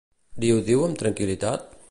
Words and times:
Li 0.43 0.49
ho 0.53 0.57
diu 0.71 0.83
amb 0.87 0.99
tranquil·litat? 1.03 1.71